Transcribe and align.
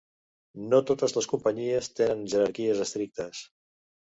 No 0.71 0.79
totes 0.91 1.13
les 1.17 1.27
companyies 1.33 1.91
tenen 2.01 2.25
jerarquies 2.35 2.83
estrictes. 2.87 3.45